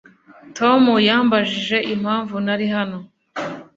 [0.57, 2.97] Tom yambajije impamvu nari hano